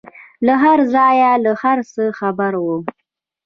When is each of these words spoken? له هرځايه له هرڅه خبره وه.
له 0.45 0.53
هرځايه 0.63 1.31
له 1.43 1.51
هرڅه 1.61 2.03
خبره 2.19 2.59
وه. 2.65 2.77